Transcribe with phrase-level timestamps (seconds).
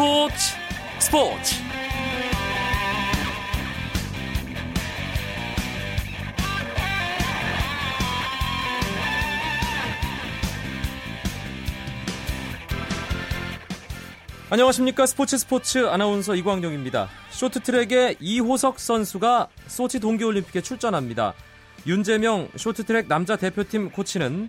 [0.00, 0.34] 스포츠
[0.98, 1.54] 스포츠
[14.48, 17.10] 안녕하십니까 스포츠 스포츠 아나운서 이광용입니다.
[17.28, 21.34] 쇼트트랙의 이호석 선수가 소치 동계올림픽에 출전합니다.
[21.86, 24.48] 윤재명 쇼트트랙 남자 대표팀 코치는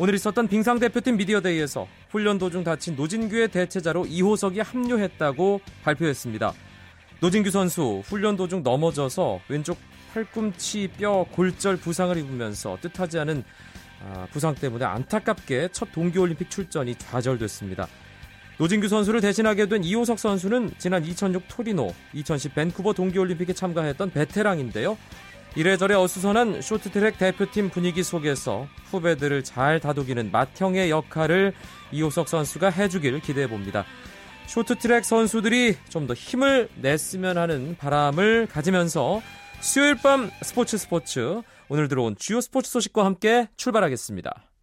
[0.00, 6.52] 오늘 있었던 빙상 대표팀 미디어데이에서 훈련 도중 다친 노진규의 대체자로 이호석이 합류했다고 발표했습니다.
[7.20, 9.78] 노진규 선수 훈련 도중 넘어져서 왼쪽
[10.12, 13.44] 팔꿈치 뼈 골절 부상을 입으면서 뜻하지 않은
[14.04, 17.86] 아, 부상 때문에 안타깝게 첫 동계올림픽 출전이 좌절됐습니다.
[18.58, 24.98] 노진규 선수를 대신하게 된 이호석 선수는 지난 2006 토리노, 2010 밴쿠버 동계올림픽에 참가했던 베테랑인데요.
[25.56, 31.54] 이래저래 어수선한 쇼트트랙 대표팀 분위기 속에서 후배들을 잘 다독이는 맏형의 역할을
[31.92, 33.84] 이호석 선수가 해주길 기대해 봅니다.
[34.46, 39.22] 쇼트트랙 선수들이 좀 더 힘을 냈으면 하는 바람을 가지면서
[39.60, 44.53] 수요일 밤 스포츠 스포츠 오늘 들어온 주요 스포츠 소식과 함께 출발하겠습니다.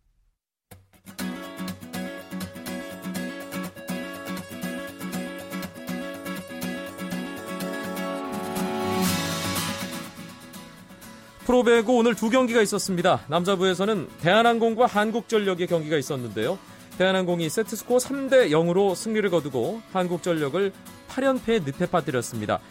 [11.52, 13.26] 프로배구 오늘 두 경기가 있었습니다.
[13.28, 16.58] 남자부에서는 대한항공과 한국전력의 경기가 있었는데요.
[16.98, 20.72] 대한항공이 세트스코어 3대 0으로 승리를 거두고 한국전력을
[21.10, 22.62] 8연패에 늪에 빠뜨렸습니다.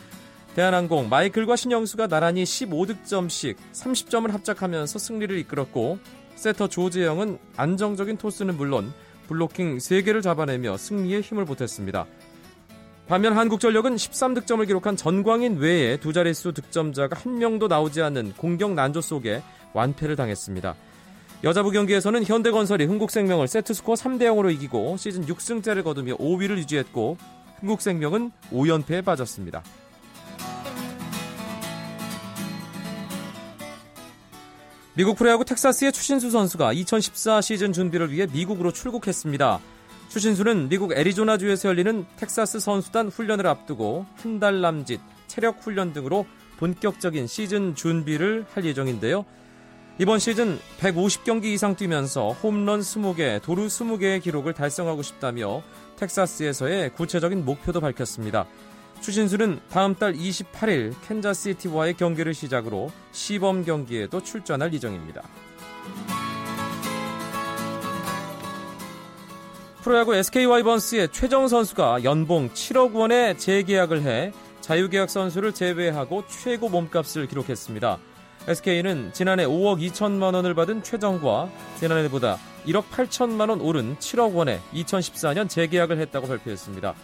[0.55, 5.98] 대한항공 마이클과 신영수가 나란히 15득점씩 30점을 합작하면서 승리를 이끌었고
[6.36, 8.95] 세터 조재영은 안정적인 토스는 물론
[9.28, 12.06] 블로킹 3개를 잡아내며 승리에 힘을 보탰습니다.
[13.11, 19.00] 반면 한국전력은 13득점을 기록한 전광인 외에 두 자릿수 득점자가 한 명도 나오지 않는 공격 난조
[19.00, 20.77] 속에 완패를 당했습니다.
[21.42, 27.17] 여자부 경기에서는 현대건설이 흥국생명을 세트스코어 3대 0으로 이기고 시즌 6승째를 거두며 5위를 유지했고
[27.58, 29.64] 흥국생명은 5연패에 빠졌습니다.
[34.95, 39.58] 미국 프로야구 텍사스의 추신수 선수가 2014 시즌 준비를 위해 미국으로 출국했습니다.
[40.10, 46.26] 추신수는 미국 애리조나주에서 열리는 텍사스 선수단 훈련을 앞두고 한 달 남짓 체력 훈련 등으로
[46.58, 49.24] 본격적인 시즌 준비를 할 예정인데요.
[49.98, 55.62] 이번 시즌 150경기 이상 뛰면서 홈런 20개, 도루 20개의 기록을 달성하고 싶다며
[55.96, 58.46] 텍사스에서의 구체적인 목표도 밝혔습니다.
[59.00, 65.22] 추신수는 다음 달 28일 캔자스시티와의 경기를 시작으로 시범 경기에도 출전할 예정입니다.
[69.83, 74.30] 프로야구 SK 와이번스의 최정 선수가 연봉 7억 원에 재계약을 해
[74.61, 77.98] 자유계약 선수를 제외하고 최고 몸값을 기록했습니다.
[78.46, 81.48] SK는 지난해 5억 2천만 원을 받은 최정과
[81.79, 82.36] 지난해보다
[82.67, 86.95] 1억 8천만 원 오른 7억 원에 2014년 재계약을 했다고 발표했습니다.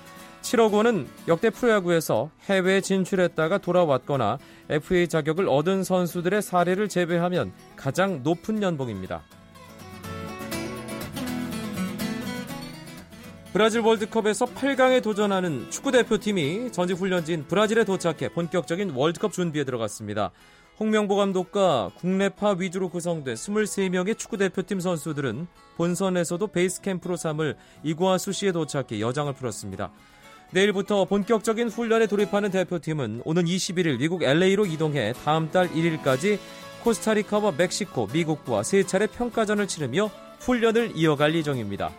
[0.43, 4.37] 7억 원은 역대 프로야구에서 해외 진출했다가 돌아왔거나
[4.69, 9.23] FA 자격을 얻은 선수들의 사례를 제외하면 가장 높은 연봉입니다.
[13.57, 20.31] 브라질 월드컵에서 8강에 도전하는 축구 대표팀이 전지훈련지인 브라질에 도착해 본격적인 월드컵 준비에 들어갔습니다.
[20.79, 25.47] 홍명보 감독과 국내파 위주로 구성된 23명의 축구 대표팀 선수들은
[25.79, 29.91] 본선에서도 베이스 캠프로 삼을 이구아수시에 도착해 여장을 풀었습니다.
[30.51, 36.39] 내일부터 본격적인 훈련에 돌입하는 대표팀은 오는 21일 미국 LA로 이동해 다음 달 1일까지
[36.85, 41.91] 코스타리카와 멕시코, 미국과 세 차례 평가전을 치르며 훈련을 이어갈 예정입니다.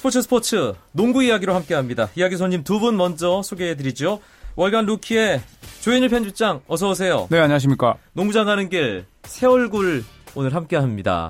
[0.00, 2.08] 스포츠 스포츠 농구 이야기로 함께합니다.
[2.16, 4.20] 이야기 손님 두 분 먼저 소개해드리죠.
[4.56, 5.42] 월간 루키의
[5.82, 7.26] 조현일 편집장 어서 오세요.
[7.30, 7.96] 네 안녕하십니까.
[8.14, 10.02] 농구장 가는 길 새 얼굴
[10.34, 11.28] 오늘 함께합니다.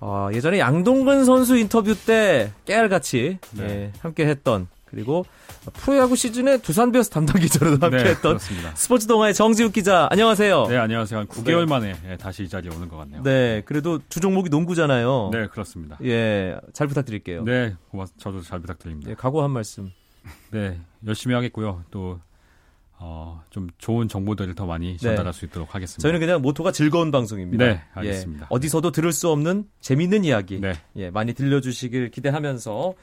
[0.00, 3.64] 어, 예전에 양동근 선수 인터뷰 때 깨알같이 네.
[3.64, 5.24] 예, 함께했던 그리고
[5.72, 10.66] 프로야구 시즌에 두산 베어스 담당 기자로 네, 함께했던 네, 스포츠 동아의 정지욱 기자 안녕하세요.
[10.66, 11.20] 네 안녕하세요.
[11.20, 11.66] 한 9개월 네.
[11.66, 13.22] 만에 예, 다시 이 자리에 오는 것 같네요.
[13.22, 15.30] 네 그래도 주 종목이 농구잖아요.
[15.32, 15.96] 네 그렇습니다.
[16.02, 17.44] 예잘 부탁드릴게요.
[17.44, 19.10] 네 고맙 저도 잘 부탁드립니다.
[19.12, 19.92] 예, 각오 한 말씀.
[20.50, 21.84] 네 열심히 하겠고요.
[21.92, 22.18] 또
[22.98, 24.98] 어, 좀 좋은 정보들을 더 많이 네.
[24.98, 25.38] 전달할 네.
[25.38, 26.02] 수 있도록 하겠습니다.
[26.02, 27.64] 저희는 그냥 모토가 즐거운 방송입니다.
[27.64, 28.44] 네, 알겠습니다.
[28.44, 30.74] 예, 어디서도 들을 수 없는 재미있는 이야기 네.
[30.96, 32.94] 예, 많이 들려주시길 기대하면서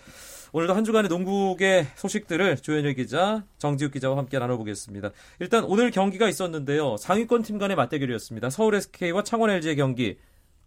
[0.58, 5.12] 오늘도 한 주간의 농구계 소식들을 조현일 기자, 정지욱 기자와 함께 나눠보겠습니다.
[5.40, 6.98] 일단 오늘 경기가 있었는데요.
[6.98, 8.50] 상위권 팀 간의 맞대결이었습니다.
[8.50, 10.18] 서울 SK와 창원 LG의 경기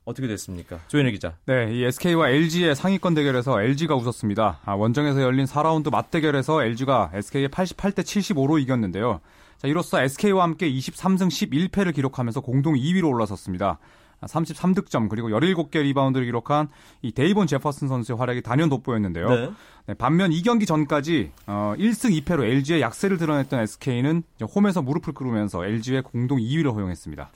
[0.04, 0.78] 어떻게 됐습니까?
[0.86, 1.34] 조현일 기자.
[1.44, 4.60] 네, 이 SK와 LG의 상위권 대결에서 LG가 웃었습니다.
[4.64, 9.20] 아, 원정에서 열린 4라운드 맞대결에서 LG가 SK를 88대 75로 이겼는데요.
[9.58, 13.80] 자, 이로써 SK와 함께 23승 11패를 기록하면서 공동 2위로 올라섰습니다.
[14.26, 16.68] 33득점 그리고 17개 리바운드를 기록한
[17.02, 19.28] 이 데이본 제퍼슨 선수의 활약이 단연 돋보였는데요.
[19.28, 19.50] 네.
[19.86, 24.22] 네, 반면 이 경기 전까지 어, 1승 2패로 LG에 약세를 드러냈던 SK는
[24.54, 27.30] 홈에서 무릎을 꿇으면서 LG의 공동 2위를 허용했습니다.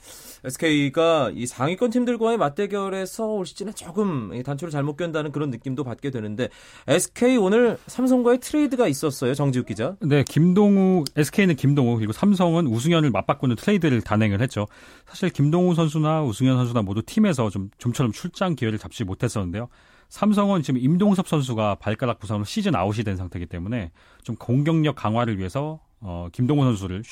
[0.45, 6.49] SK가 이 상위권 팀들과의 맞대결에서 올 시즌에 조금 단추를 잘못 꿴다는 그런 느낌도 받게 되는데
[6.87, 9.33] SK 오늘 삼성과의 트레이드가 있었어요.
[9.33, 9.95] 정지욱 기자.
[10.01, 14.67] 네, 김동우 SK는 김동우 그리고 삼성은 우승현을 맞바꾸는 트레이드를 단행을 했죠.
[15.05, 19.67] 사실 김동우 선수나 우승현 선수나 모두 팀에서 좀 좀처럼 출장 기회를 잡지 못했었는데요.
[20.09, 23.91] 삼성은 지금 임동섭 선수가 발가락 부상으로 시즌 아웃이 된 상태이기 때문에
[24.23, 27.03] 좀 공격력 강화를 위해서 어, 김동우 선수를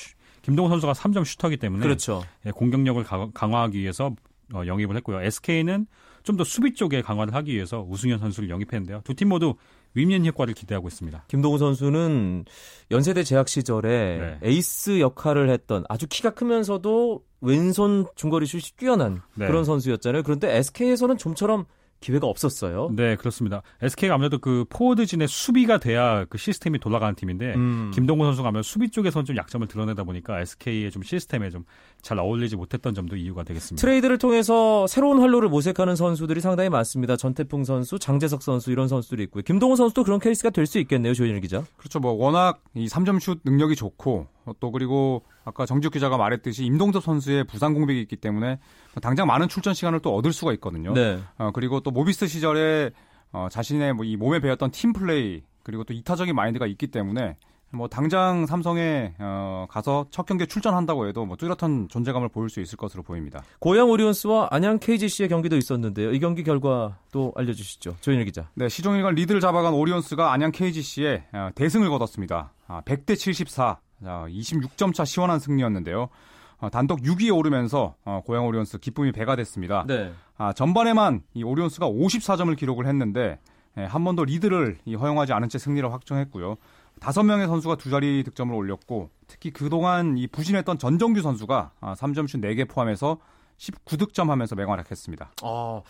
[0.44, 2.22] 김동우 선수가 3점 슈터기 때문에 그렇죠.
[2.46, 4.14] 예, 공격력을 가, 강화하기 위해서
[4.52, 5.20] 어, 영입을 했고요.
[5.22, 5.86] SK는
[6.22, 9.02] 좀 더 수비 쪽에 강화를 하기 위해서 우승현 선수를 영입했는데요.
[9.04, 9.54] 두 팀 모두
[9.94, 11.24] 윈윈 효과를 기대하고 있습니다.
[11.28, 12.46] 김동우 선수는
[12.90, 14.48] 연세대 재학 시절에 네.
[14.48, 19.46] 에이스 역할을 했던 아주 키가 크면서도 왼손 중거리 슛이 뛰어난 네.
[19.46, 20.22] 그런 선수였잖아요.
[20.22, 21.66] 그런데 SK에서는 좀처럼
[22.00, 22.90] 기회가 없었어요.
[22.94, 23.62] 네, 그렇습니다.
[23.80, 27.90] SK가 아무래도 그 포워드진의 수비가 돼야 그 시스템이 돌아가는 팀인데 음.
[27.94, 31.64] 김동우 선수가 아무래도 수비 쪽에서는 좀 약점을 드러내다 보니까 SK의 좀 시스템에 좀
[32.04, 33.80] 잘 어울리지 못했던 점도 이유가 되겠습니다.
[33.80, 37.16] 트레이드를 통해서 새로운 활로를 모색하는 선수들이 상당히 많습니다.
[37.16, 39.42] 전태풍 선수, 장재석 선수 이런 선수들이 있고요.
[39.42, 41.64] 김동우 선수도 그런 케이스가 될 수 있겠네요, 조현일 기자.
[41.76, 41.98] 그렇죠.
[42.00, 44.26] 뭐 워낙 이 3점 슛 능력이 좋고
[44.60, 48.58] 또 그리고 아까 정지욱 기자가 말했듯이 임동섭 선수의 부상 공백이 있기 때문에
[49.02, 50.92] 당장 많은 출전 시간을 또 얻을 수가 있거든요.
[50.92, 51.18] 네.
[51.38, 52.90] 어, 그리고 또 모비스 시절에
[53.32, 57.36] 어, 자신의 뭐 이 몸에 배웠던 팀 플레이 그리고 또 이타적인 마인드가 있기 때문에
[57.74, 62.76] 뭐 당장 삼성에 어, 가서 첫 경기에 출전한다고 해도 뭐 뚜렷한 존재감을 보일 수 있을
[62.76, 63.42] 것으로 보입니다.
[63.58, 66.12] 고양 오리온스와 안양 KGC의 경기도 있었는데요.
[66.12, 67.96] 이 경기 결과 또 알려주시죠.
[68.00, 68.48] 조인일 기자.
[68.54, 72.52] 네, 시종일관 리드를 잡아간 오리온스가 안양 KGC에 어, 대승을 거뒀습니다.
[72.66, 73.78] 아, 100대 74.
[74.02, 76.08] 자, 26점 차 시원한 승리였는데요.
[76.58, 79.84] 어, 단독 6위에 오르면서 어, 고양 오리온스 기쁨이 배가 됐습니다.
[79.86, 80.12] 네.
[80.36, 83.38] 아, 전반에만 이 오리온스가 54점을 기록을 했는데
[83.76, 86.56] 예, 한 번도 리드를 이, 허용하지 않은 채 승리를 확정했고요.
[87.00, 92.42] 다섯 명의 선수가 두 자리 득점을 올렸고 특히 그동안 이 부진했던 전정규 선수가 아, 3점슛
[92.42, 93.18] 4개 포함해서
[93.58, 95.32] 19득점 하면서 맹활약했습니다.
[95.42, 95.82] 아,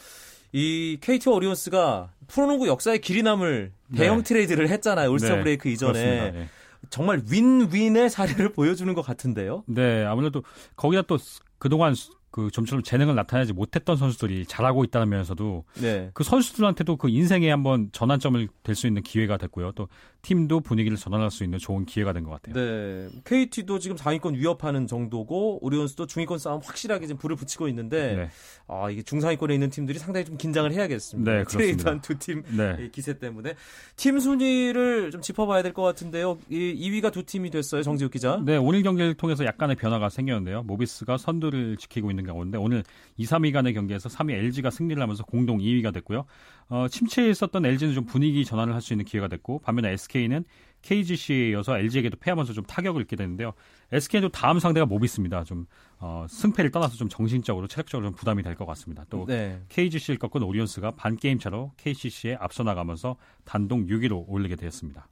[0.53, 4.23] 이 KT 오리온스가 프로농구 역사에 길이 남을 대형 네.
[4.23, 5.11] 트레이드를 했잖아요.
[5.11, 5.41] 올스타 네.
[5.43, 6.31] 브레이크 이전에.
[6.31, 6.49] 네.
[6.91, 9.65] 정말 윈윈의 사례를 보여주는 것 같은데요.
[9.67, 10.43] 네, 아무래도
[10.77, 11.19] 거기다 또
[11.59, 11.95] 그동안
[12.35, 16.11] 그 좀처럼 재능을 나타내지 못했던 선수들이 잘하고 있다는 면에서도 네.
[16.15, 19.71] 그 선수들한테도 그 인생에 한번 전환점을 될 수 있는 기회가 됐고요.
[19.77, 19.87] 또
[20.23, 22.55] 팀도 분위기를 전환할 수 있는 좋은 기회가 된 것 같아요.
[22.55, 23.09] 네.
[23.25, 28.31] KT도 지금 상위권 위협하는 정도고 오리온스도 중위권 싸움 확실하게 지금 불을 붙이고 있는데 네.
[28.67, 31.31] 아, 이게 중상위권에 있는 팀들이 상당히 좀 긴장을 해야겠습니다.
[31.33, 32.91] 네, 트레이드한 두팀 네.
[32.91, 33.55] 기세 때문에
[33.95, 36.39] 팀 순위를 좀 짚어봐야 될 것 같은데요.
[36.49, 36.57] 이
[36.91, 37.83] 2위가 두 팀이 됐어요.
[37.83, 38.43] 정지욱 기자.
[38.45, 40.65] 네, 오늘 경기를 통해서 약간의 변화가 생겼는데요.
[40.65, 42.83] 모비스가 선두를 지키고 있는 가운데 오늘
[43.17, 46.25] 2, 3위 간의 경기에서 3위 LG가 승리를 하면서 공동 2위가 됐고요.
[46.69, 50.45] 어, 침체에 있었던 LG는 좀 분위기 전환을 할 수 있는 기회가 됐고 반면에 SK는
[50.83, 53.53] KGC에 이어서 LG에게도 패하면서 좀 타격을 입게 되는데요.
[53.93, 55.45] SK도 다음 상대가 모비스입니다.
[55.45, 55.67] 좀
[55.99, 59.05] 어, 승패를 떠나서 좀 정신적으로 체력적으로 좀 부담이 될 것 같습니다.
[59.09, 59.63] 또 네.
[59.71, 65.09] KGC를 꺾은 오리온스가 반 게임 차로 KCC에 앞서 나가면서 단독 6위로 올리게 되었습니다.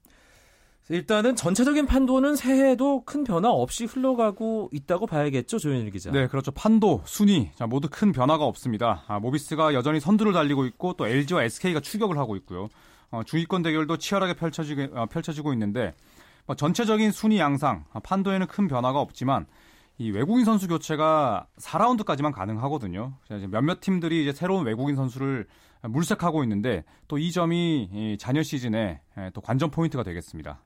[0.89, 6.11] 일단은 전체적인 판도는 새해에도 큰 변화 없이 흘러가고 있다고 봐야겠죠, 조현일 기자.
[6.11, 6.51] 네, 그렇죠.
[6.51, 9.05] 판도, 순위 자, 모두 큰 변화가 없습니다.
[9.07, 12.69] 아, 모비스가 여전히 선두를 달리고 있고 또 LG와 SK가 추격을 하고 있고요.
[13.11, 15.95] 어, 중위권 대결도 치열하게 펼쳐지고, 어, 펼쳐지고 있는데
[16.47, 19.47] 뭐 전체적인 순위 양상, 아, 판도에는 큰 변화가 없지만
[19.99, 23.13] 이 외국인 선수 교체가 4라운드까지만 가능하거든요.
[23.51, 25.47] 몇몇 팀들이 이제 새로운 외국인 선수를
[25.83, 29.01] 물색하고 있는데 또 이 점이 이 잔여 시즌에
[29.35, 30.61] 또 관전 포인트가 되겠습니다.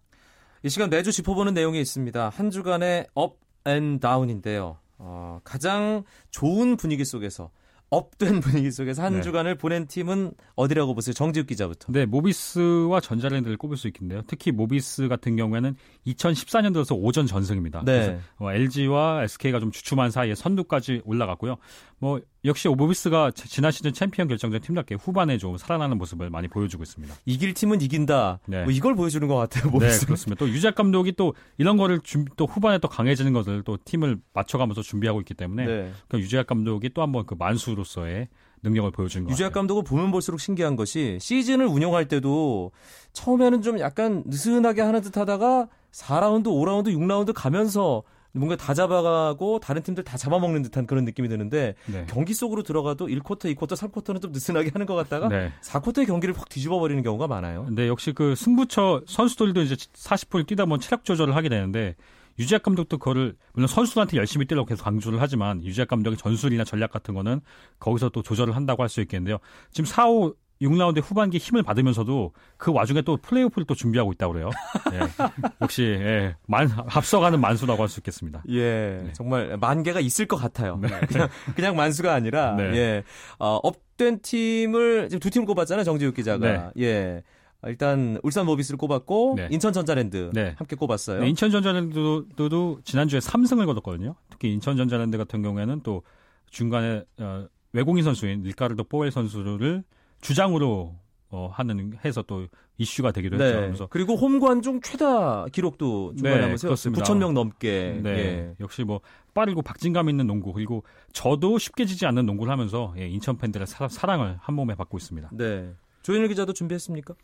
[0.62, 2.28] 이 시간 매주 짚어보는 내용이 있습니다.
[2.30, 4.78] 한 주간의 up and down인데요.
[4.98, 7.50] 어, 가장 좋은 분위기 속에서
[7.88, 9.20] up된 분위기 속에서 한 네.
[9.22, 11.12] 주간을 보낸 팀은 어디라고 보세요?
[11.12, 11.92] 정지욱 기자부터.
[11.92, 14.22] 네, 모비스와 전자랜드를 꼽을 수 있겠는데요.
[14.26, 17.82] 특히 모비스 같은 경우에는 2014년 들어서 5전 전승입니다.
[17.84, 17.92] 네.
[17.92, 21.56] 그래서 어, LG와 SK가 좀 주춤한 사이에 선두까지 올라갔고요.
[21.98, 27.14] 뭐 역시 모비스가 지난 시즌 챔피언 결정전 팀답게 후반에 좀 살아나는 모습을 많이 보여주고 있습니다.
[27.26, 28.38] 이길 팀은 이긴다.
[28.46, 28.62] 네.
[28.62, 29.70] 뭐 이걸 보여주는 것 같아요.
[29.70, 30.00] 모비스.
[30.00, 30.44] 네, 그렇습니다.
[30.44, 34.82] 또 유재학 감독이 또 이런 거를 준, 또 후반에 또 강해지는 것을 또 팀을 맞춰가면서
[34.82, 35.92] 준비하고 있기 때문에 네.
[36.08, 38.28] 그 유재학 감독이 또 한번 그 만수로서의
[38.62, 39.52] 능력을 보여준 것 유재학.
[39.52, 42.72] 감독을 보면 볼수록 신기한 것이 시즌을 운영할 때도
[43.12, 48.02] 처음에는 좀 약간 느슨하게 하는 듯 하다가 4라운드, 5라운드, 6라운드 가면서
[48.36, 52.06] 뭔가 다 잡아가고 다른 팀들 다 잡아먹는 듯한 그런 느낌이 드는데 네.
[52.08, 55.52] 경기 속으로 들어가도 1쿼터, 2쿼터, 3쿼터는 좀 느슨하게 하는 것 같다가 네.
[55.62, 57.66] 4쿼터의 경기를 확 뒤집어 버리는 경우가 많아요.
[57.70, 61.96] 네, 역시 그 승부처 선수들도 이제 40분을 뛰다 보면 체력 조절을 하게 되는데
[62.38, 67.14] 유재학 감독도 그거를 물론 선수들한테 열심히 뛰라고 계속 강조를 하지만 유재학 감독의 전술이나 전략 같은
[67.14, 67.40] 거는
[67.78, 69.38] 거기서 또 조절을 한다고 할 수 있겠는데요.
[69.70, 74.50] 지금 4, 5, 6라운드 후반기 힘을 받으면서도 그 와중에 또 플레이오프를 또 준비하고 있다고 그래요.
[74.92, 75.00] 예.
[75.60, 78.42] 역시 예, 만, 앞서가는 만수라고 할 수 있겠습니다.
[78.50, 80.80] 예, 정말 만개가 있을 것 같아요.
[81.08, 82.64] 그냥, 그냥 만수가 아니라, 네.
[82.74, 83.04] 예,
[83.38, 86.72] 어, up된 팀을 지금 두 팀을 꼽았잖아요, 정지욱 기자가.
[86.78, 87.22] 예.
[87.64, 89.48] 일단 울산 모비스를 꼽았고 네.
[89.50, 90.54] 인천 전자랜드 네.
[90.56, 91.20] 함께 꼽았어요.
[91.20, 94.14] 네, 인천 전자랜드도 지난주에 3승을 거뒀거든요.
[94.30, 96.02] 특히 인천 전자랜드 같은 경우에는 또
[96.50, 99.82] 중간에 어, 외국인 선수인 리카르도 포웰 선수를
[100.26, 100.96] 주장으로
[101.30, 102.46] 어, 하는 해서 또
[102.78, 103.60] 이슈가 되기도 했죠.
[103.60, 103.66] 네.
[103.66, 106.56] 그래서 그리고 홈 관중 최다 기록도 중간에 네.
[106.56, 107.04] 그렇습니다.
[107.04, 108.00] 9천 명 넘게.
[108.02, 108.54] 네, 예.
[108.60, 109.00] 역시 뭐
[109.34, 113.88] 빠르고 박진감 있는 농구 그리고 저도 쉽게 지지 않는 농구를 하면서 예, 인천 팬들의 사,
[113.88, 115.30] 사랑을 한 몸에 받고 있습니다.
[115.32, 115.72] 네.
[116.02, 117.14] 조현일 기자도 준비했습니까?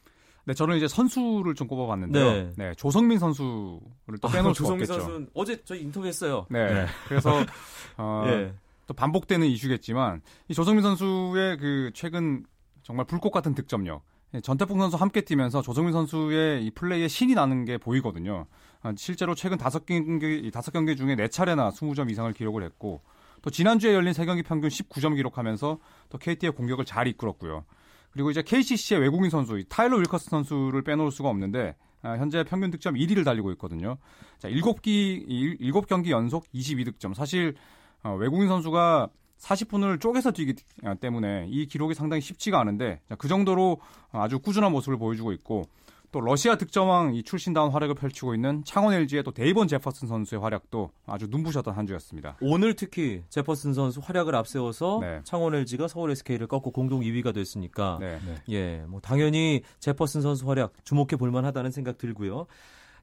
[0.44, 2.24] 네, 저는 이제 선수를 좀 꼽아봤는데요.
[2.24, 2.52] 네.
[2.56, 5.00] 네, 조성민 선수를 또 빼놓을 수가 조성민 없겠죠.
[5.00, 6.46] 선수는 어제 저희 인터뷰했어요.
[6.50, 6.86] 네, 네.
[7.08, 7.30] 그래서
[7.96, 8.52] 어, 예.
[8.86, 12.44] 또 반복되는 이슈겠지만 이 조성민 선수의 그 최근
[12.82, 14.02] 정말 불꽃 같은 득점력.
[14.34, 18.46] 예, 전태풍 선수 함께 뛰면서 조성민 선수의 이 플레이에 신이 나는 게 보이거든요.
[18.82, 23.02] 아, 실제로 최근 다섯 경기 이 다섯 경기 중에 네 차례나 20점 이상을 기록을 했고
[23.42, 27.64] 또 지난주에 열린 세 경기 평균 19점 기록하면서 또 KT의 공격을 잘 이끌었고요.
[28.10, 32.70] 그리고 이제 KCC의 외국인 선수 이 타일러 윌커스 선수를 빼놓을 수가 없는데 아, 현재 평균
[32.70, 33.98] 득점 1위를 달리고 있거든요.
[34.38, 37.14] 자, 7기 7경기 연속 22득점.
[37.14, 37.54] 사실
[38.02, 39.08] 어, 외국인 선수가
[39.42, 40.54] 40분을 쪼개서 뛰기
[41.00, 43.80] 때문에 이 기록이 상당히 쉽지가 않은데 자, 그 정도로
[44.12, 45.64] 아주 꾸준한 모습을 보여주고 있고
[46.12, 50.90] 또 러시아 득점왕 이 출신다운 활약을 펼치고 있는 창원 LG의 또 데이본 제퍼슨 선수의 활약도
[51.06, 52.36] 아주 눈부셨던 한 주였습니다.
[52.42, 55.20] 오늘 특히 제퍼슨 선수 활약을 앞세워서 네.
[55.24, 58.18] 창원 LG가 서울 SK를 꺾고 공동 2위가 됐으니까 네.
[58.50, 62.46] 예, 뭐 당연히 제퍼슨 선수 활약 주목해 볼 만하다는 생각 들고요.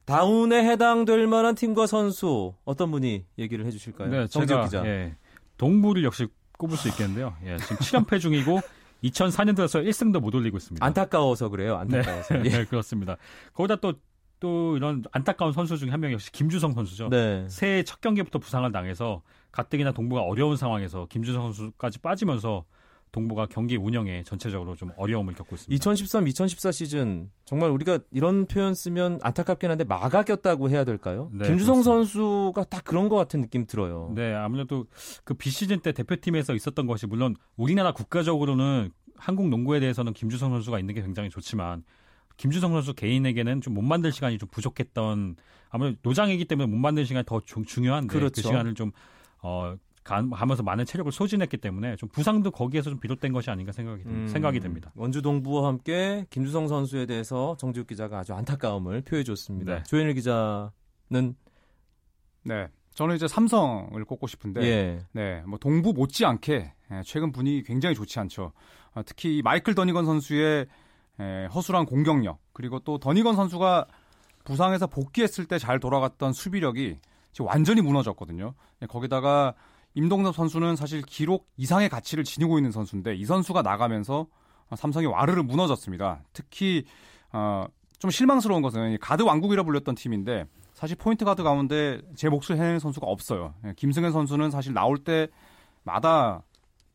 [0.04, 4.08] 다운에 해당될 만한 팀과 선수 어떤 분이 얘기를 해 주실까요?
[4.08, 4.86] 네, 제가 기자.
[4.86, 5.16] 예,
[5.60, 6.26] 동부를 역시
[6.58, 7.36] 꼽을 수 있겠는데요.
[7.44, 8.60] 예, 지금 7연패 중이고
[9.04, 10.84] 2004년 들어서 1승도 못 올리고 있습니다.
[10.84, 11.76] 안타까워서 그래요.
[11.76, 12.34] 안타까워서.
[12.34, 12.48] 네, 예.
[12.50, 13.18] 네, 그렇습니다.
[13.52, 13.92] 거기다 또,
[14.40, 17.10] 또 이런 안타까운 선수 중에 한 명이 역시 김주성 선수죠.
[17.10, 17.46] 네.
[17.48, 22.64] 새해 첫 경기부터 부상을 당해서 가뜩이나 동부가 어려운 상황에서 김주성 선수까지 빠지면서
[23.12, 25.74] 동부가 경기 운영에 전체적으로 좀 어려움을 겪고 있습니다.
[25.74, 31.28] 2013, 2014 시즌 정말 우리가 이런 표현 쓰면 안타깝긴 한데 막아 꼈다고 해야 될까요?
[31.32, 31.90] 네, 김주성 그렇습니다.
[31.90, 34.12] 선수가 딱 그런 것 같은 느낌 들어요.
[34.14, 34.86] 네, 아무래도
[35.24, 40.94] 그 비시즌 때 대표팀에서 있었던 것이 물론 우리나라 국가적으로는 한국 농구에 대해서는 김주성 선수가 있는
[40.94, 41.82] 게 굉장히 좋지만
[42.36, 45.36] 김주성 선수 개인에게는 좀 못 만들 시간이 좀 부족했던
[45.68, 48.40] 아무래도 노장이기 때문에 못 만들 시간이 더 중- 중요한데 그 그렇죠.
[48.42, 48.92] 시간을 좀
[49.42, 54.02] 어, 가- 가면서 많은 체력을 소진했기 때문에 좀 부상도 거기에서 좀 비롯된 것이 아닌가 생각이
[54.02, 54.90] 듭- 음, 생각이 됩니다.
[54.96, 59.76] 원주 동부와 함께 김주성 선수에 대해서 정지욱 기자가 아주 안타까움을 표해 줬습니다.
[59.76, 59.82] 네.
[59.84, 61.34] 조현일 기자는
[62.44, 62.68] 네.
[62.94, 64.98] 저는 이제 삼성을 꼽고 싶은데 예.
[65.12, 68.52] 네, 뭐 동부 못지않게 예, 최근 분위기 굉장히 좋지 않죠.
[68.94, 70.66] 아, 특히 이 마이클 더니건 선수의
[71.20, 73.86] 예, 허술한 공격력 그리고 또 더니건 선수가
[74.44, 76.96] 부상에서 복귀했을 때 잘 돌아갔던 수비력이
[77.32, 78.54] 지금 완전히 무너졌거든요.
[78.82, 79.54] 예, 거기다가
[79.94, 84.26] 임동섭 선수는 사실 기록 이상의 가치를 지니고 있는 선수인데 이 선수가 나가면서
[84.68, 86.22] 어, 삼성이 와르르 무너졌습니다.
[86.32, 86.84] 특히
[87.32, 87.66] 어,
[87.98, 92.78] 좀 실망스러운 것은 이 가드 왕국이라 불렸던 팀인데 사실 포인트 가드 가운데 제 몫을 해내는
[92.78, 93.54] 선수가 없어요.
[93.66, 96.42] 예, 김승현 선수는 사실 나올 때마다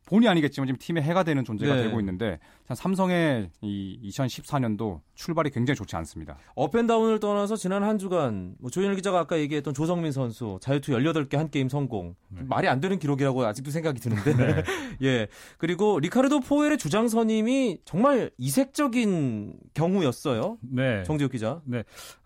[0.05, 1.83] 본의 아니겠지만 지금 팀에 해가 되는 존재가 네.
[1.83, 6.37] 되고 있는데 참 삼성의 이 2014년도 출발이 굉장히 좋지 않습니다.
[6.55, 10.91] up and down을 떠나서 지난 한 주간 뭐 조현일 기자가 아까 얘기했던 조성민 선수 자유투
[10.91, 12.15] 18개 한 게임 성공.
[12.29, 12.41] 네.
[12.43, 14.35] 말이 안 되는 기록이라고 아직도 생각이 드는데.
[14.35, 14.63] 네.
[15.01, 15.27] 예.
[15.57, 20.57] 그리고 리카르도 포웰의 주장 선임이 정말 이색적인 경우였어요.
[20.61, 21.03] 네.
[21.03, 21.61] 정지욱 기자.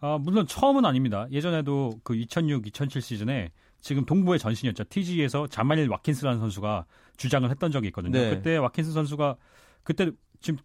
[0.02, 1.28] 아, 물론 처음은 아닙니다.
[1.32, 4.86] 예전에도 그 2006, 2007 시즌에 지금 동부의 전신이었죠.
[4.90, 6.86] TG에서 자밀 왓킨스라는 선수가
[7.18, 8.20] 주장을 했던 적이 있거든요.
[8.20, 8.30] 네.
[8.30, 9.36] 그때 왓킨스 선수가
[9.84, 10.60] 그때 지금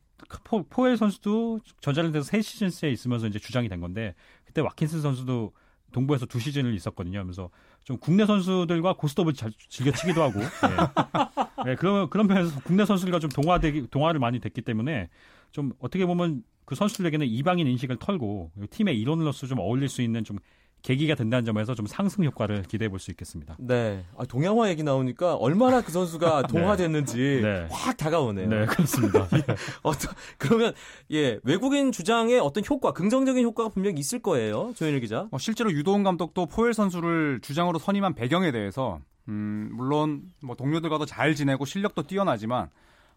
[0.44, 5.52] 포, 포웰 선수도 전자랜드에서 세 시즌째 있으면서 이제 주장이 된 건데 그때 왓킨스 선수도
[5.92, 7.20] 동부에서 두 시즌을 있었거든요.
[7.20, 7.50] 하면서
[7.84, 11.64] 좀 국내 선수들과 고스톱을 잘 즐겨치기도 하고 예.
[11.64, 15.08] 네, 그런 그런 면에서 국내 선수들과 좀 동화되기 동화를 많이 됐기 때문에
[15.52, 20.38] 좀 어떻게 보면 그 선수들에게는 이방인 인식을 털고 팀의 일원으로서 좀 어울릴 수 있는 좀
[20.84, 23.56] 계기가 된다는 점에서 좀 상승 효과를 기대해 볼 수 있겠습니다.
[23.58, 24.04] 네.
[24.18, 26.48] 아, 동양화 얘기 나오니까 얼마나 그 선수가 네.
[26.48, 27.66] 동화됐는지 네.
[27.70, 28.48] 확 다가오네요.
[28.48, 29.26] 네, 그렇습니다.
[29.82, 30.74] 어떤 그러면
[31.10, 35.26] 예 외국인 주장의 어떤 효과, 긍정적인 효과가 분명히 있을 거예요, 조현일 기자.
[35.30, 41.34] 어, 실제로 유도훈 감독도 포엘 선수를 주장으로 선임한 배경에 대해서 음, 물론 뭐 동료들과도 잘
[41.34, 42.68] 지내고 실력도 뛰어나지만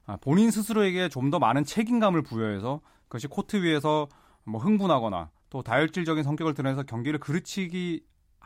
[0.06, 4.08] 아, 본인 스스로에게 좀 더 많은 책임감을 부여해서 그것이 코트 위에서
[4.46, 8.02] 뭐 흥분하거나 또 다혈질적인 성격을 드러내서 경기를 그르치기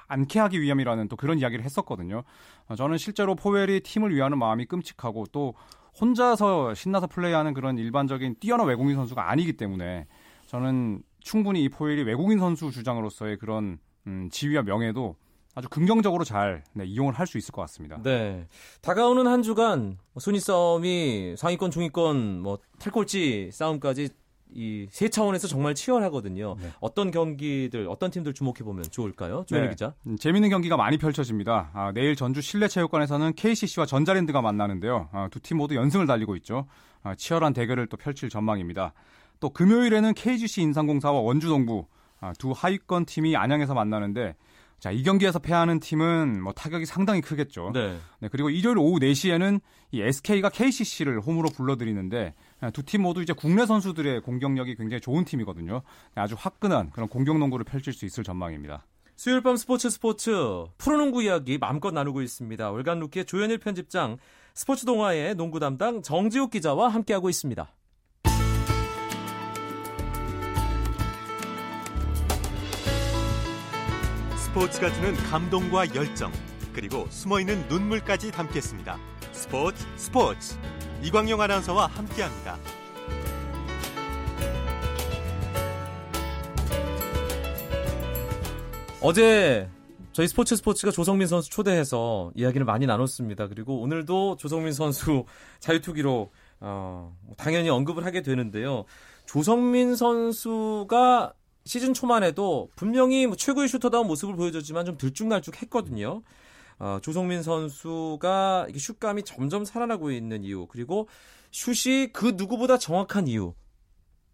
[0.08, 2.24] 않게 하기 위함이라는 또 그런 이야기를 했었거든요.
[2.68, 5.54] 어, 저는 실제로 포웰이 팀을 위하는 마음이 끔찍하고 또
[6.00, 10.08] 혼자서 신나서 플레이하는 그런 일반적인 뛰어난 외국인 선수가 아니기 때문에
[10.48, 15.16] 저는 충분히 이 포웰이 외국인 선수 주장으로서의 그런 음, 지위와 명예도
[15.54, 18.02] 아주 긍정적으로 잘 네, 이용을 할 수 있을 것 같습니다.
[18.02, 18.48] 네.
[18.82, 24.10] 다가오는 한 주간 순위 싸움이 상위권, 중위권, 뭐 탈꼴찌 싸움까지
[24.54, 26.56] 이 세 차원에서 정말 치열하거든요.
[26.60, 26.70] 네.
[26.80, 29.74] 어떤 경기들, 어떤 팀들 주목해 보면 좋을까요, 조현일 네.
[29.74, 29.94] 기자?
[30.08, 31.72] 음, 재밌는 경기가 많이 펼쳐집니다.
[31.74, 35.10] 아, 내일 전주 실내체육관에서는 KCC와 전자랜드가 만나는데요.
[35.12, 36.68] 아, 두팀 모두 연승을 달리고 있죠.
[37.04, 38.94] 아, 치열한 대결을 또 펼칠 전망입니다.
[39.40, 41.86] 또 금요일에는 KGC 인상공사와 원주동부
[42.20, 44.36] 아, 두 하위권 팀이 안양에서 만나는데
[44.82, 47.70] 자, 이 경기에서 패하는 팀은 뭐 타격이 상당히 크겠죠.
[47.72, 48.00] 네.
[48.20, 49.62] 네, 그리고 일요일 오후 4시에는
[49.92, 52.34] 이 SK가 KCC를 홈으로 불러들이는데
[52.74, 55.84] 두 팀 모두 이제 국내 선수들의 공격력이 굉장히 좋은 팀이거든요.
[56.16, 58.88] 네, 아주 화끈한 그런 공격 농구를 펼칠 수 있을 전망입니다.
[59.16, 60.32] 수요일 밤 스포츠 스포츠
[60.80, 62.72] 프로농구 이야기 마음껏 나누고 있습니다.
[62.72, 64.18] 월간 루키의 조현일 편집장,
[64.56, 67.72] 스포츠 동화의 농구 담당 정지욱 기자와 함께하고 있습니다.
[74.52, 76.30] 스포츠가 주는 감동과 열정
[76.74, 78.98] 그리고 숨어있는 눈물까지 담겠습니다.
[79.32, 80.58] 스포츠 스포츠
[81.02, 82.58] 이광용 아나운서와 함께합니다.
[89.00, 89.70] 어제
[90.12, 93.48] 저희 스포츠 스포츠가 조성민 선수 초대해서 이야기를 많이 나눴습니다.
[93.48, 95.24] 그리고 오늘도 조성민 선수
[95.62, 98.84] 자유투 기록 어, 당연히 언급을 하게 되는데요.
[99.26, 106.24] 조성민 선수가 시즌 초만 해도 분명히 뭐 최고의 슈터다운 모습을 보여줬지만 좀 들쭉날쭉 했거든요.
[106.80, 111.08] 어, 조성민 선수가 슛감이 점점 살아나고 있는 이유 그리고
[111.52, 113.54] 슛이 그 누구보다 정확한 이유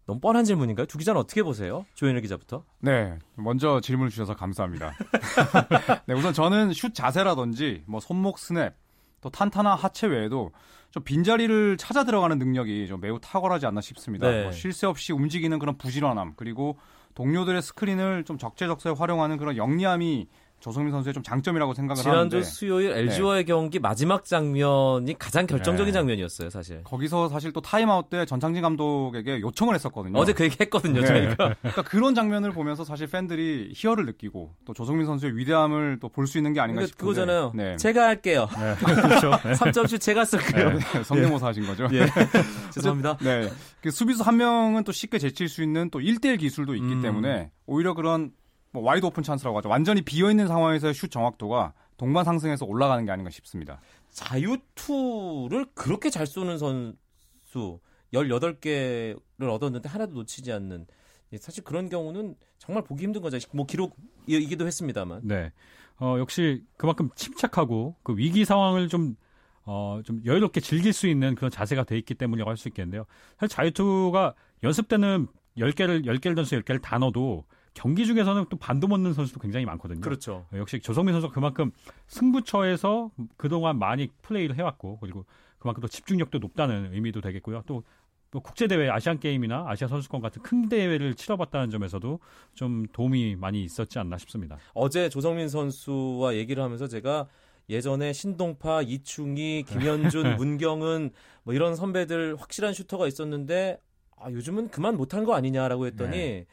[0.06, 0.86] 너무 뻔한 질문인가요?
[0.86, 1.84] 두 기자는 어떻게 보세요?
[1.92, 2.64] 조현일 기자부터.
[2.80, 4.96] 네, 먼저 질문을 주셔서 감사합니다.
[6.08, 8.74] 네, 우선 저는 슛 자세라든지 뭐 손목 스냅,
[9.20, 10.50] 또 탄탄한 하체 외에도
[10.90, 14.30] 좀 빈자리를 찾아 들어가는 능력이 좀 매우 탁월하지 않나 싶습니다.
[14.30, 14.44] 네.
[14.44, 16.78] 뭐 쉴새 없이 움직이는 그런 부지런함, 그리고
[17.18, 20.28] 동료들의 스크린을 좀 적재적소에 활용하는 그런 영리함이
[20.60, 25.92] 조성민 선수의 좀 장점이라고 생각을 지난주 하는데 수요일 LG와의 경기 마지막 장면이 가장 결정적인 네.
[25.92, 26.82] 장면이었어요, 사실.
[26.84, 30.18] 거기서 사실 또 타임아웃 때 전창진 감독에게 요청을 했었거든요.
[30.18, 31.06] 어제 그 얘기 했거든요, 네.
[31.06, 31.54] 저희가.
[31.62, 36.36] 그러니까 그런 장면을 보면서 사실 팬들이 희열을 느끼고 또 조성민 선수의 위대함을 또 볼 수
[36.38, 37.52] 있는 게 아닌가 그러니까 싶은데 그거잖아요.
[37.54, 37.76] 네.
[37.76, 38.48] 제가 할게요.
[38.58, 39.30] 네, 그렇죠.
[39.44, 39.52] 네.
[39.52, 40.70] 3점슛 제가 쓸게요.
[40.72, 41.88] 네, 성대모사 하신 거죠.
[41.92, 42.06] 예.
[42.72, 43.16] 죄송합니다.
[43.18, 43.48] 네.
[43.80, 47.00] 그 수비수 한 명은 또 쉽게 제칠 수 있는 또 1대1 기술도 있기 음.
[47.02, 48.32] 때문에 오히려 그런
[48.70, 49.68] 뭐 wide open 찬스라고 하죠.
[49.68, 53.80] 완전히 비어 있는 상황에서의 슛 정확도가 동반 상승해서 올라가는 게 아닌가 싶습니다.
[54.10, 57.80] 자유투를 그렇게 잘 쏘는 선수
[58.12, 60.86] 18개를 얻었는데 하나도 놓치지 않는
[61.32, 63.38] 예, 사실 그런 경우는 정말 보기 힘든 거죠.
[63.52, 65.22] 뭐 기록이기도 했습니다만.
[65.24, 65.52] 네.
[66.00, 69.16] 어, 역시 그만큼 침착하고 그 위기 상황을 좀,
[69.64, 73.04] 어, 좀 여유롭게 즐길 수 있는 그런 자세가 돼 있기 때문이라고 할 수 있겠는데요.
[73.38, 75.26] 사실 자유투가 연습 때는
[75.58, 77.44] 10개를, 10개를 던져 10개를 다 넣어도
[77.78, 80.00] 경기 중에서는 또 반도 못 넣는 선수도 굉장히 많거든요.
[80.00, 80.46] 그렇죠.
[80.52, 81.70] 어, 역시 조성민 선수가 그만큼
[82.08, 85.24] 승부처에서 그동안 많이 플레이를 해왔고 그리고
[85.60, 87.62] 그만큼 또 집중력도 높다는 의미도 되겠고요.
[87.66, 87.84] 또,
[88.32, 92.18] 또 국제대회 아시안 게임이나 아시아 선수권 같은 큰 대회를 치러봤다는 점에서도
[92.54, 94.58] 좀 도움이 많이 있었지 않나 싶습니다.
[94.74, 97.28] 어제 조성민 선수와 얘기를 하면서 제가
[97.68, 101.10] 예전에 신동파, 이충희, 김현준, 문경은
[101.44, 103.80] 뭐 이런 선배들 확실한 슈터가 있었는데
[104.16, 106.46] 아, 요즘은 그만 못한 거 아니냐라고 했더니 네.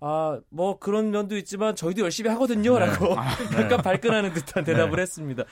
[0.00, 3.10] 아, 뭐 그런 면도 있지만 저희도 열심히 하거든요 라고
[3.54, 5.02] 약간 발끈하는 듯한 대답을 네.
[5.02, 5.44] 했습니다.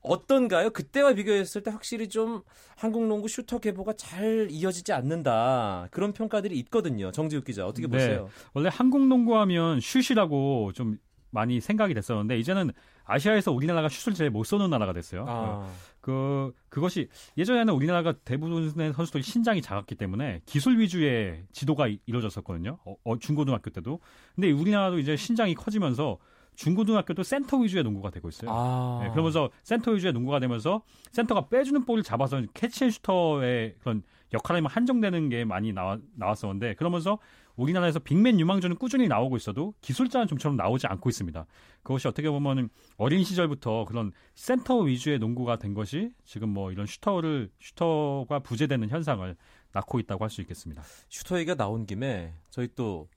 [0.00, 0.70] 어떤가요?
[0.70, 2.42] 그때와 비교했을 때 확실히 좀
[2.76, 5.88] 한국 농구 슈터 계보가 잘 이어지지 않는다.
[5.90, 7.10] 그런 평가들이 있거든요.
[7.10, 7.92] 정지욱 기자 어떻게 네.
[7.92, 8.28] 보세요?
[8.54, 10.98] 원래 한국 농구 하면 슛이라고 좀
[11.30, 12.72] 많이 생각이 됐었는데 이제는
[13.08, 15.24] 아시아에서 우리나라가 슛을 제일 못 쏘는 나라가 됐어요.
[15.26, 15.68] 아,
[16.00, 22.78] 그 그것이 예전에는 우리나라가 대부분의 선수들이 신장이 작았기 때문에 기술 위주의 지도가 이- 이루어졌었거든요.
[22.84, 23.98] 어, 어, 중고등학교 때도.
[24.34, 26.18] 근데 우리나라도 이제 신장이 커지면서
[26.56, 28.50] 중고등학교도 센터 위주의 농구가 되고 있어요.
[28.52, 29.00] 아.
[29.04, 34.02] 네, 그러면서 센터 위주의 농구가 되면서 센터가 빼주는 볼을 잡아서 catch and shoot의 그런
[34.34, 37.18] 역할이 한정되는 게 많이 나와, 나왔었는데 그러면서
[37.58, 41.46] 우리나라에서 big man 유망주는 꾸준히 나오고 있어도 기술자는 좀처럼 나오지 않고 있습니다.
[41.82, 47.50] 그것이 어떻게 보면 어린 시절부터 그런 센터 위주의 농구가 된 것이 지금 뭐 이런 슈터를
[47.60, 49.36] 슈터가 부재되는 현상을
[49.72, 50.82] 낳고 있다고 할 수 있겠습니다.
[51.08, 53.08] 슈터 얘기가 나온 김에 저희 또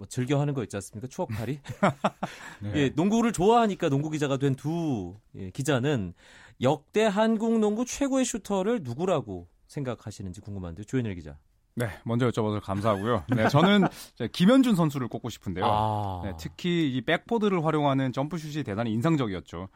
[0.00, 1.06] 뭐 즐겨 하는 거 있지 않습니까?
[1.08, 1.60] 추억팔이.
[2.62, 2.72] 네.
[2.74, 6.14] 예, 농구를 좋아하니까 농구 기자가 된두 예, 기자는
[6.62, 10.84] 역대 한국 농구 최고의 슈터를 누구라고 생각하시는지 궁금한데요.
[10.84, 11.38] 조현일 기자.
[11.74, 13.24] 네, 먼저 여쭤봐서 감사하고요.
[13.34, 13.84] 네, 저는
[14.32, 15.64] 김현준 선수를 꼽고 싶은데요.
[15.66, 16.20] 아...
[16.24, 19.68] 네, 특히 이 백보드를 활용하는 점프슛이 대단히 인상적이었죠.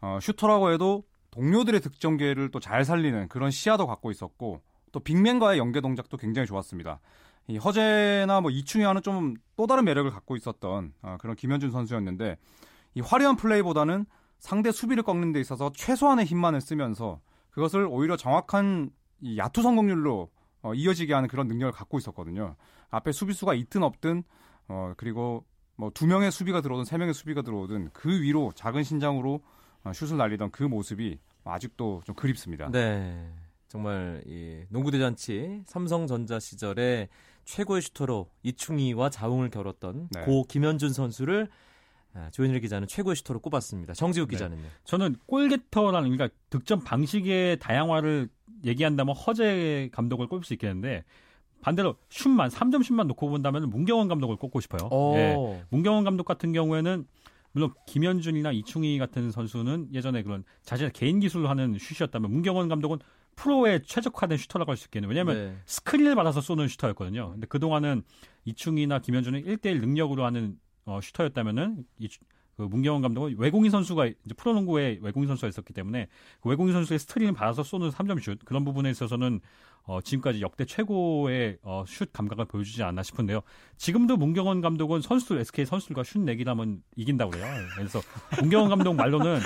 [0.00, 4.60] 어, 슈터라고 해도 동료들의 득점 기회를 또 잘 살리는 그런 시야도 갖고 있었고
[4.92, 7.00] 또 big man과의 연계 동작도 굉장히 좋았습니다.
[7.48, 12.36] 이 허재나 뭐 이충희와는 좀또 다른 매력을 갖고 있었던 어, 그런 김현준 선수였는데
[12.94, 14.06] 이 화려한 플레이보다는
[14.38, 20.28] 상대 수비를 꺾는 데 있어서 최소한의 힘만을 쓰면서 그것을 오히려 정확한 이 야투 성공률로
[20.62, 22.56] 어, 이어지게 하는 그런 능력을 갖고 있었거든요.
[22.90, 24.22] 앞에 수비수가 있든 없든
[24.68, 25.44] 어, 그리고
[25.76, 29.42] 뭐 두 명의 수비가 들어오든 세 명의 수비가 들어오든 그 위로 작은 신장으로
[29.84, 32.70] 어, 슛을 날리던 그 모습이 아직도 좀 그립습니다.
[32.70, 33.32] 네.
[33.68, 37.08] 정말 이 농구 대잔치 삼성전자 시절에
[37.44, 40.20] 최고의 슈터로 이충희와 자웅을 겨뤘던 네.
[40.22, 41.48] 고 김현준 선수를
[42.14, 43.94] 아, 조현일 기자는 최고의 슈터로 꼽았습니다.
[43.94, 44.34] 정지욱 네.
[44.34, 44.68] 기자는요.
[44.84, 48.28] 저는 골게터라는 그러니까 득점 방식의 다양화를
[48.64, 51.04] 얘기한다면 허재 감독을 꼽을 수 있겠는데
[51.60, 54.88] 반대로 슛만 3점 슛만 놓고 본다면 문경은 감독을 꼽고 싶어요.
[55.14, 55.64] 예.
[55.70, 57.06] 문경은 감독 같은 경우에는
[57.52, 62.98] 물론 김현준이나 이충희 같은 선수는 예전에 그런 자신의 개인 기술로 하는 슛이었다면 문경은 감독은
[63.36, 65.08] 프로에 최적화된 슈터라고 할 수 있겠네요.
[65.08, 65.56] 왜냐하면 네.
[65.66, 67.32] 스크린을 받아서 쏘는 슈터였거든요.
[67.32, 68.02] 근데 그동안은
[68.44, 72.08] 이충희나 김현준은 1대1 능력으로 하는 어, 슈터였다면은 이,
[72.56, 76.08] 그 문경은 감독은 외국인 선수가 이제 프로농구에 외국인 선수가 있었기 때문에
[76.40, 79.40] 그 외국인 선수의 스크린을 받아서 쏘는 3점 슛 그런 부분에 있어서는
[79.84, 83.40] 어, 지금까지 역대 최고의 어, 슛 감각을 보여주지 않나 싶은데요.
[83.76, 87.46] 지금도 문경은 감독은 선수들 SK 선수들과 슛 내기라면 이긴다고 그래요.
[87.74, 88.00] 그래서
[88.40, 89.40] 문경은 감독 말로는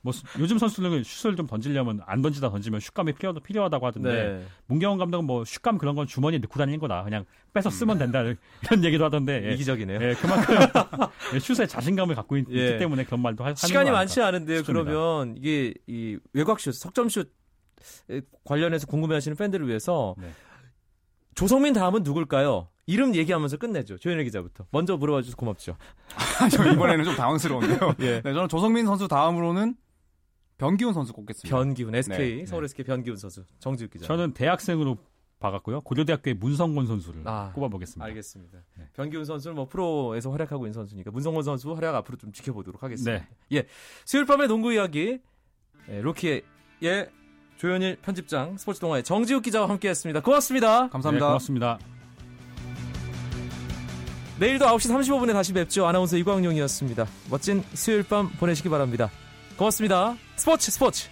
[0.00, 4.46] 뭐 요즘 선수들은 슛을 좀 던지려면 안 던지다 던지면 슛감이 필요, 필요하다고 하던데 네.
[4.66, 7.98] 문경은 감독은 뭐 슛감 그런 건 주머니에 넣고 다니는 거다 그냥 빼서 쓰면 음.
[7.98, 9.54] 된다 이런 얘기도 하던데 예.
[9.54, 10.00] 이기적이네요.
[10.02, 10.56] 예, 그만큼
[11.34, 12.72] 예, 슛에 자신감을 갖고 있, 예.
[12.72, 14.62] 기 때문에 그런 말도 하, 시간이 많지 않은데요.
[14.64, 17.32] 그러면 이게 이 외곽슛, 석점슛
[18.44, 20.30] 관련해서 궁금해하시는 팬들을 위해서 네.
[21.34, 22.68] 조성민 다음은 누굴까요?
[22.86, 23.98] 이름 얘기하면서 끝내죠.
[23.98, 24.64] 조현일 기자부터.
[24.70, 25.76] 먼저 물어봐 주셔서 고맙죠.
[26.50, 27.94] 저 이번에는 좀 당황스러운데요.
[28.00, 28.22] 예.
[28.22, 29.76] 네, 저는 조성민 선수 다음으로는
[30.58, 31.56] 변기훈 선수 꼽겠습니다.
[31.56, 32.46] 변기훈 SK 네.
[32.46, 34.06] 서울 SK 변기훈 선수 정지욱 기자.
[34.06, 34.98] 저는 대학생으로
[35.38, 35.82] 봐갔고요.
[35.82, 38.04] 고려대학교의 문성곤 선수를 아, 꼽아보겠습니다.
[38.04, 38.58] 알겠습니다.
[38.76, 38.88] 네.
[38.94, 43.24] 변기훈 선수는 뭐 프로에서 활약하고 있는 선수니까 문성곤 선수 활약 앞으로 좀 지켜보도록 하겠습니다.
[43.24, 43.56] 네.
[43.56, 43.66] 예,
[44.04, 45.20] 수요일 밤의 농구 이야기
[45.88, 46.42] 예, 로키의
[46.82, 47.08] 예,
[47.56, 50.20] 조현일 편집장 스포츠 동아의 정지욱 기자와 함께했습니다.
[50.20, 50.88] 고맙습니다.
[50.88, 51.26] 감사합니다.
[51.26, 51.78] 네, 고맙습니다.
[54.40, 55.86] 내일도 9시 35분에 다시 뵙죠.
[55.86, 57.06] 아나운서 이광용이었습니다.
[57.30, 59.10] 멋진 수요일 밤 보내시기 바랍니다.
[59.56, 60.16] 고맙습니다.
[60.38, 61.08] 스포츠 스포츠